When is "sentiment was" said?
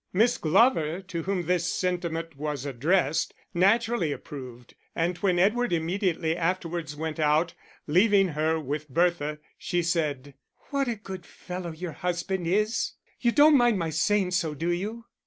1.71-2.65